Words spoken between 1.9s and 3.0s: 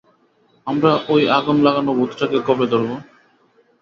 ভূতটাকে কবে ধরবো?